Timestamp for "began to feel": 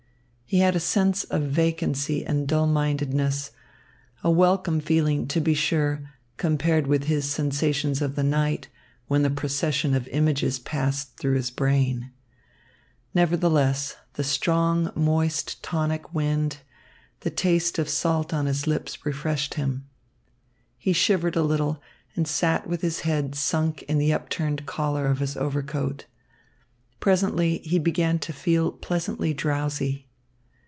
27.79-28.73